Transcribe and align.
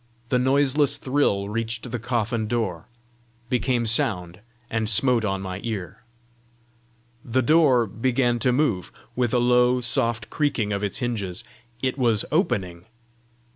The 0.29 0.39
noiseless 0.39 0.97
thrill 0.97 1.47
reached 1.47 1.91
the 1.91 1.99
coffin 1.99 2.47
door 2.47 2.87
became 3.49 3.85
sound, 3.85 4.39
and 4.67 4.89
smote 4.89 5.23
on 5.23 5.43
my 5.43 5.59
ear. 5.63 6.01
The 7.23 7.43
door 7.43 7.85
began 7.85 8.39
to 8.39 8.51
move 8.51 8.91
with 9.15 9.31
a 9.31 9.37
low, 9.37 9.79
soft 9.79 10.31
creaking 10.31 10.71
of 10.73 10.83
its 10.83 10.97
hinges. 10.97 11.43
It 11.83 11.99
was 11.99 12.25
opening! 12.31 12.87